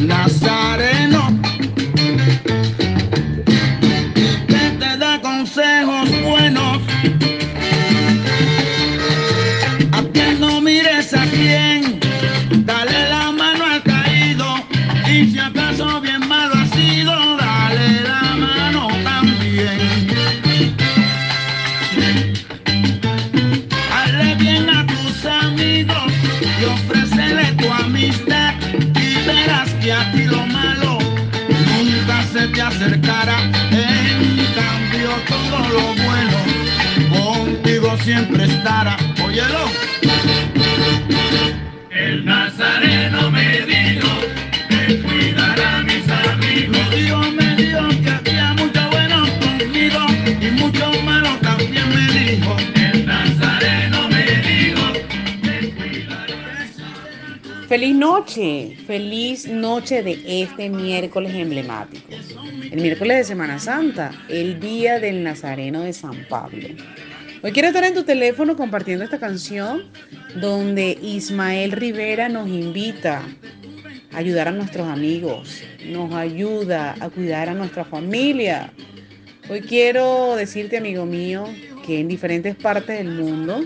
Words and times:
el 0.00 0.06
nazareno 0.06 0.29
acercará. 32.80 33.38
En 33.72 34.36
cambio 34.54 35.10
todo 35.28 35.58
lo 35.68 35.94
bueno 36.02 36.38
contigo 37.10 37.96
siempre 38.02 38.44
estará. 38.44 38.96
Óyelo. 39.22 39.79
Feliz 57.70 57.94
noche, 57.94 58.76
feliz 58.84 59.46
noche 59.46 60.02
de 60.02 60.20
este 60.42 60.68
miércoles 60.68 61.32
emblemático. 61.36 62.08
El 62.68 62.82
miércoles 62.82 63.18
de 63.18 63.22
Semana 63.22 63.60
Santa, 63.60 64.10
el 64.28 64.58
día 64.58 64.98
del 64.98 65.22
Nazareno 65.22 65.82
de 65.82 65.92
San 65.92 66.26
Pablo. 66.28 66.66
Hoy 67.44 67.52
quiero 67.52 67.68
estar 67.68 67.84
en 67.84 67.94
tu 67.94 68.02
teléfono 68.02 68.56
compartiendo 68.56 69.04
esta 69.04 69.20
canción 69.20 69.84
donde 70.40 70.98
Ismael 71.00 71.70
Rivera 71.70 72.28
nos 72.28 72.48
invita 72.48 73.22
a 74.12 74.18
ayudar 74.18 74.48
a 74.48 74.50
nuestros 74.50 74.88
amigos, 74.88 75.62
nos 75.86 76.12
ayuda 76.12 76.96
a 76.98 77.08
cuidar 77.08 77.50
a 77.50 77.54
nuestra 77.54 77.84
familia. 77.84 78.72
Hoy 79.48 79.60
quiero 79.60 80.34
decirte, 80.34 80.78
amigo 80.78 81.06
mío, 81.06 81.44
que 81.86 82.00
en 82.00 82.08
diferentes 82.08 82.56
partes 82.56 82.98
del 82.98 83.10
mundo 83.10 83.62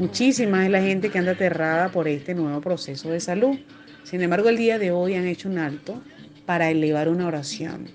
Muchísima 0.00 0.64
es 0.64 0.70
la 0.70 0.80
gente 0.80 1.10
que 1.10 1.18
anda 1.18 1.32
aterrada 1.32 1.90
por 1.92 2.08
este 2.08 2.34
nuevo 2.34 2.62
proceso 2.62 3.10
de 3.10 3.20
salud. 3.20 3.58
Sin 4.02 4.22
embargo, 4.22 4.48
el 4.48 4.56
día 4.56 4.78
de 4.78 4.92
hoy 4.92 5.14
han 5.14 5.26
hecho 5.26 5.46
un 5.46 5.58
alto 5.58 6.02
para 6.46 6.70
elevar 6.70 7.10
una 7.10 7.26
oración. 7.26 7.86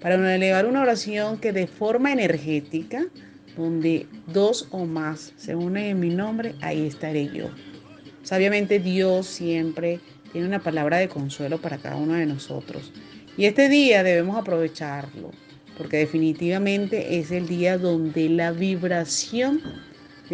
Para 0.00 0.14
elevar 0.32 0.64
una 0.64 0.82
oración 0.82 1.38
que 1.38 1.52
de 1.52 1.66
forma 1.66 2.12
energética, 2.12 3.06
donde 3.56 4.06
dos 4.28 4.68
o 4.70 4.86
más 4.86 5.32
se 5.36 5.56
unen 5.56 5.86
en 5.86 5.98
mi 5.98 6.10
nombre, 6.10 6.54
ahí 6.60 6.86
estaré 6.86 7.26
yo. 7.26 7.50
Sabiamente 8.22 8.78
Dios 8.78 9.26
siempre 9.26 9.98
tiene 10.30 10.46
una 10.46 10.62
palabra 10.62 10.98
de 10.98 11.08
consuelo 11.08 11.60
para 11.60 11.78
cada 11.78 11.96
uno 11.96 12.14
de 12.14 12.26
nosotros. 12.26 12.92
Y 13.36 13.46
este 13.46 13.68
día 13.68 14.04
debemos 14.04 14.36
aprovecharlo, 14.36 15.32
porque 15.76 15.96
definitivamente 15.96 17.18
es 17.18 17.32
el 17.32 17.48
día 17.48 17.76
donde 17.76 18.28
la 18.28 18.52
vibración 18.52 19.60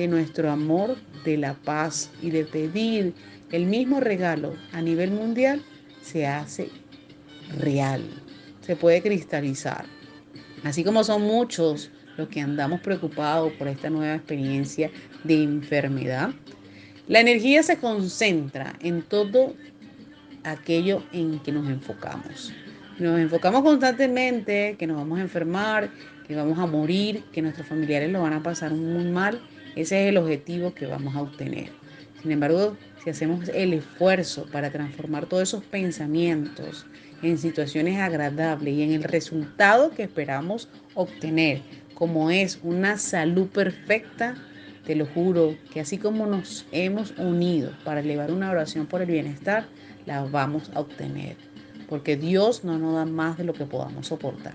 de 0.01 0.09
nuestro 0.09 0.51
amor, 0.51 0.97
de 1.27 1.37
la 1.37 1.53
paz 1.53 2.11
y 2.23 2.31
de 2.31 2.47
pedir 2.47 3.13
el 3.53 3.67
mismo 3.67 4.01
regalo 4.01 4.55
a 4.73 4.81
nivel 4.81 5.11
mundial 5.11 5.63
se 6.01 6.27
hace 6.27 6.71
real, 7.59 8.03
se 8.63 8.77
puede 8.77 9.03
cristalizar. 9.03 9.85
Así 10.65 10.85
como 10.85 11.05
son 11.05 11.21
muchos 11.21 11.91
los 12.17 12.29
que 12.29 12.41
andamos 12.41 12.81
preocupados 12.81 13.53
por 13.53 13.69
esta 13.69 13.91
nueva 13.91 14.15
experiencia 14.15 14.91
de 15.25 15.43
enfermedad, 15.43 16.31
la 17.07 17.21
energía 17.21 17.63
se 17.63 17.77
concentra 17.77 18.73
en 18.81 19.03
todo 19.03 19.55
aquello 20.45 21.03
en 21.13 21.41
que 21.41 21.53
nos 21.53 21.69
enfocamos. 21.69 22.55
Nos 22.99 23.21
enfocamos 23.21 23.63
constantemente 23.63 24.77
que 24.79 24.87
nos 24.87 24.97
vamos 24.97 25.19
a 25.19 25.23
enfermar, 25.23 25.91
que 26.27 26.35
vamos 26.35 26.59
a 26.59 26.65
morir, 26.65 27.23
que 27.33 27.43
nuestros 27.43 27.67
familiares 27.67 28.11
lo 28.11 28.23
van 28.23 28.33
a 28.33 28.43
pasar 28.43 28.73
muy 28.73 29.05
mal 29.05 29.43
ese 29.77 30.03
es 30.03 30.09
el 30.09 30.17
objetivo 30.17 30.75
que 30.75 30.87
vamos 30.87 31.15
a 31.15 31.23
obtener. 31.23 31.71
Sin 32.23 32.33
embargo, 32.33 32.77
si 33.03 33.11
hacemos 33.11 33.49
el 33.49 33.73
esfuerzo 33.73 34.47
para 34.53 34.71
transformar 34.71 35.27
todos 35.27 35.45
esos 35.45 35.65
pensamientos 35.65 36.87
en 37.23 37.39
situaciones 37.39 37.99
agradables 37.99 38.75
y 38.75 38.83
en 38.83 38.93
el 38.93 39.05
resultado 39.05 39.91
que 39.91 40.03
esperamos 40.03 40.69
obtener, 40.95 41.63
como 41.95 42.31
es 42.31 42.61
una 42.63 42.99
salud 42.99 43.49
perfecta, 43.49 44.35
te 44.87 44.95
lo 44.95 45.07
juro 45.07 45.57
que 45.73 45.81
así 45.81 45.99
como 45.99 46.27
nos 46.27 46.67
hemos 46.73 47.13
unido 47.19 47.73
para 47.85 48.01
elevar 48.01 48.31
una 48.31 48.51
oración 48.51 48.87
por 48.87 49.03
el 49.03 49.11
bienestar, 49.11 49.67
la 50.07 50.25
vamos 50.25 50.71
a 50.75 50.81
obtener. 50.81 51.37
Porque 51.89 52.17
Dios 52.17 52.65
no 52.65 52.79
nos 52.79 52.95
da 52.95 53.05
más 53.05 53.37
de 53.37 53.45
lo 53.45 53.53
que 53.53 53.67
podamos 53.67 54.09
soportar. 54.09 54.55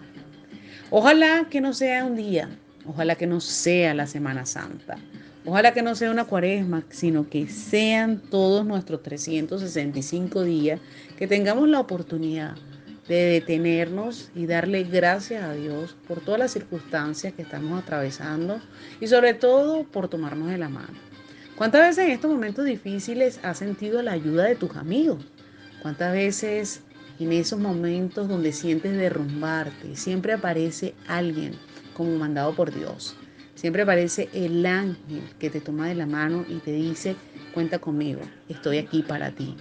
Ojalá 0.89 1.47
que 1.49 1.61
no 1.61 1.73
sea 1.73 2.05
un 2.05 2.15
día 2.15 2.49
Ojalá 2.87 3.15
que 3.15 3.27
no 3.27 3.41
sea 3.41 3.93
la 3.93 4.07
Semana 4.07 4.45
Santa. 4.45 4.97
Ojalá 5.45 5.73
que 5.73 5.81
no 5.81 5.95
sea 5.95 6.11
una 6.11 6.25
cuaresma, 6.25 6.83
sino 6.89 7.29
que 7.29 7.47
sean 7.47 8.19
todos 8.19 8.65
nuestros 8.65 9.03
365 9.03 10.43
días 10.43 10.79
que 11.17 11.27
tengamos 11.27 11.67
la 11.69 11.79
oportunidad 11.79 12.55
de 13.07 13.25
detenernos 13.25 14.31
y 14.35 14.47
darle 14.47 14.83
gracias 14.83 15.43
a 15.43 15.53
Dios 15.53 15.95
por 16.07 16.21
todas 16.21 16.39
las 16.39 16.51
circunstancias 16.51 17.33
que 17.33 17.43
estamos 17.43 17.81
atravesando 17.81 18.59
y 18.99 19.07
sobre 19.07 19.35
todo 19.35 19.83
por 19.83 20.07
tomarnos 20.07 20.49
de 20.49 20.57
la 20.57 20.69
mano. 20.69 20.97
¿Cuántas 21.55 21.81
veces 21.81 22.05
en 22.05 22.11
estos 22.11 22.31
momentos 22.31 22.65
difíciles 22.65 23.39
has 23.43 23.59
sentido 23.59 24.01
la 24.01 24.13
ayuda 24.13 24.45
de 24.45 24.55
tus 24.55 24.75
amigos? 24.75 25.23
¿Cuántas 25.81 26.11
veces 26.11 26.81
en 27.19 27.31
esos 27.31 27.59
momentos 27.59 28.27
donde 28.27 28.51
sientes 28.51 28.97
derrumbarte 28.97 29.95
siempre 29.95 30.33
aparece 30.33 30.95
alguien 31.07 31.53
como 31.95 32.15
mandado 32.17 32.53
por 32.53 32.71
Dios. 32.71 33.15
Siempre 33.55 33.81
aparece 33.81 34.29
el 34.33 34.65
ángel 34.65 35.23
que 35.39 35.49
te 35.49 35.61
toma 35.61 35.87
de 35.87 35.95
la 35.95 36.05
mano 36.05 36.45
y 36.47 36.55
te 36.55 36.73
dice, 36.73 37.15
cuenta 37.53 37.79
conmigo, 37.79 38.21
estoy 38.49 38.77
aquí 38.77 39.01
para 39.01 39.31
ti. 39.31 39.55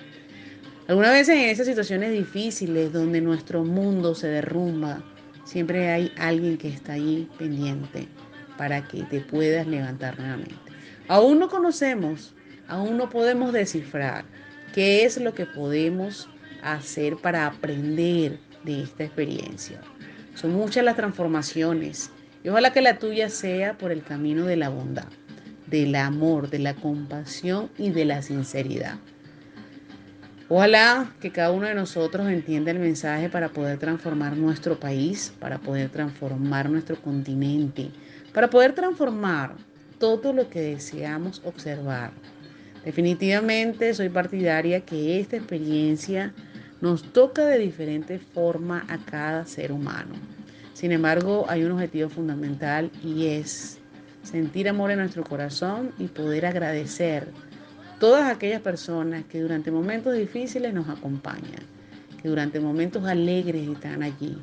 Algunas 0.88 1.12
veces 1.12 1.36
en 1.36 1.48
esas 1.48 1.66
situaciones 1.66 2.12
difíciles 2.12 2.92
donde 2.92 3.20
nuestro 3.20 3.64
mundo 3.64 4.14
se 4.14 4.26
derrumba, 4.26 5.02
siempre 5.44 5.90
hay 5.90 6.12
alguien 6.18 6.58
que 6.58 6.68
está 6.68 6.94
ahí 6.94 7.28
pendiente 7.38 8.08
para 8.58 8.86
que 8.86 9.04
te 9.04 9.20
puedas 9.20 9.66
levantar 9.66 10.18
nuevamente. 10.18 10.56
Aún 11.08 11.38
no 11.38 11.48
conocemos, 11.48 12.34
aún 12.66 12.98
no 12.98 13.08
podemos 13.08 13.52
descifrar 13.52 14.24
qué 14.74 15.04
es 15.04 15.20
lo 15.20 15.34
que 15.34 15.46
podemos 15.46 16.28
hacer 16.62 17.16
para 17.16 17.46
aprender 17.46 18.38
de 18.64 18.82
esta 18.82 19.04
experiencia. 19.04 19.80
Son 20.34 20.52
muchas 20.52 20.84
las 20.84 20.96
transformaciones 20.96 22.10
y 22.44 22.50
ojalá 22.50 22.72
que 22.72 22.82
la 22.82 22.98
tuya 22.98 23.30
sea 23.30 23.76
por 23.78 23.90
el 23.90 24.02
camino 24.02 24.44
de 24.44 24.56
la 24.56 24.68
bondad, 24.68 25.08
del 25.66 25.94
amor, 25.96 26.50
de 26.50 26.58
la 26.58 26.74
compasión 26.74 27.70
y 27.78 27.90
de 27.90 28.04
la 28.04 28.20
sinceridad. 28.20 28.98
Ojalá 30.50 31.10
que 31.22 31.32
cada 31.32 31.50
uno 31.50 31.66
de 31.66 31.74
nosotros 31.74 32.28
entienda 32.28 32.70
el 32.70 32.78
mensaje 32.78 33.30
para 33.30 33.48
poder 33.48 33.78
transformar 33.78 34.36
nuestro 34.36 34.78
país, 34.78 35.32
para 35.40 35.58
poder 35.58 35.88
transformar 35.88 36.68
nuestro 36.68 37.00
continente, 37.00 37.90
para 38.34 38.50
poder 38.50 38.74
transformar 38.74 39.54
todo 39.98 40.34
lo 40.34 40.50
que 40.50 40.60
deseamos 40.60 41.40
observar. 41.46 42.12
Definitivamente 42.84 43.94
soy 43.94 44.10
partidaria 44.10 44.82
que 44.82 45.18
esta 45.18 45.36
experiencia 45.36 46.34
nos 46.82 47.02
toca 47.14 47.46
de 47.46 47.58
diferente 47.58 48.18
forma 48.18 48.84
a 48.88 48.98
cada 48.98 49.46
ser 49.46 49.72
humano. 49.72 50.14
Sin 50.74 50.90
embargo, 50.90 51.46
hay 51.48 51.62
un 51.62 51.72
objetivo 51.72 52.08
fundamental 52.08 52.90
y 53.02 53.26
es 53.28 53.78
sentir 54.24 54.68
amor 54.68 54.90
en 54.90 54.98
nuestro 54.98 55.22
corazón 55.22 55.92
y 55.98 56.08
poder 56.08 56.46
agradecer 56.46 57.28
todas 58.00 58.30
aquellas 58.30 58.60
personas 58.60 59.24
que 59.26 59.40
durante 59.40 59.70
momentos 59.70 60.14
difíciles 60.14 60.74
nos 60.74 60.88
acompañan, 60.88 61.62
que 62.20 62.28
durante 62.28 62.58
momentos 62.58 63.04
alegres 63.04 63.68
están 63.68 64.02
allí. 64.02 64.36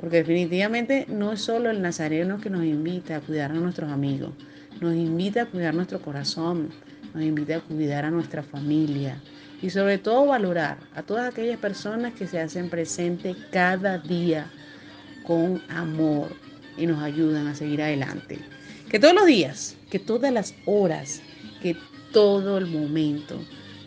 Porque 0.00 0.18
definitivamente 0.18 1.06
no 1.08 1.32
es 1.32 1.42
solo 1.42 1.70
el 1.70 1.82
nazareno 1.82 2.40
que 2.40 2.50
nos 2.50 2.64
invita 2.64 3.16
a 3.16 3.20
cuidar 3.20 3.50
a 3.50 3.54
nuestros 3.54 3.90
amigos, 3.92 4.30
nos 4.80 4.94
invita 4.94 5.42
a 5.42 5.46
cuidar 5.46 5.74
nuestro 5.74 6.00
corazón, 6.00 6.70
nos 7.12 7.22
invita 7.22 7.56
a 7.56 7.60
cuidar 7.60 8.06
a 8.06 8.10
nuestra 8.10 8.42
familia 8.42 9.20
y 9.60 9.68
sobre 9.68 9.98
todo 9.98 10.26
valorar 10.26 10.78
a 10.94 11.02
todas 11.02 11.28
aquellas 11.28 11.58
personas 11.58 12.14
que 12.14 12.26
se 12.26 12.40
hacen 12.40 12.70
presentes 12.70 13.36
cada 13.50 13.98
día 13.98 14.46
con 15.26 15.62
amor 15.68 16.28
y 16.76 16.86
nos 16.86 17.02
ayudan 17.02 17.48
a 17.48 17.54
seguir 17.54 17.82
adelante. 17.82 18.38
Que 18.88 18.98
todos 18.98 19.14
los 19.14 19.26
días, 19.26 19.76
que 19.90 19.98
todas 19.98 20.32
las 20.32 20.54
horas, 20.64 21.20
que 21.62 21.76
todo 22.12 22.58
el 22.58 22.66
momento 22.66 23.38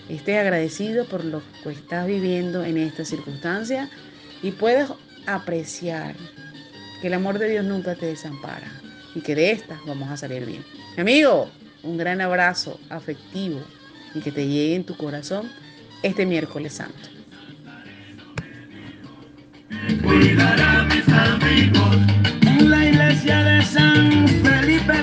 estés 0.09 0.37
agradecido 0.37 1.05
por 1.05 1.23
lo 1.23 1.41
que 1.63 1.69
estás 1.71 2.07
viviendo 2.07 2.63
en 2.63 2.77
esta 2.77 3.05
circunstancia 3.05 3.89
y 4.41 4.51
puedas 4.51 4.91
apreciar 5.25 6.15
que 7.01 7.07
el 7.07 7.13
amor 7.13 7.39
de 7.39 7.49
Dios 7.49 7.65
nunca 7.65 7.95
te 7.95 8.07
desampara 8.07 8.71
y 9.15 9.21
que 9.21 9.35
de 9.35 9.51
estas 9.51 9.79
vamos 9.85 10.09
a 10.09 10.17
salir 10.17 10.45
bien. 10.45 10.63
amigo, 10.97 11.49
un 11.83 11.97
gran 11.97 12.19
abrazo 12.21 12.79
afectivo 12.89 13.61
y 14.13 14.19
que 14.19 14.31
te 14.31 14.47
llegue 14.47 14.75
en 14.75 14.83
tu 14.83 14.97
corazón 14.97 15.49
este 16.03 16.25
miércoles 16.25 16.73
santo 16.73 17.18
cuidará 20.01 20.83
mis 20.85 21.07
amigos. 21.09 21.97
En 22.41 22.69
la 22.69 22.85
iglesia 22.85 23.43
de 23.43 23.63
San 23.63 24.27
Felipe 24.27 24.93
de 24.93 24.99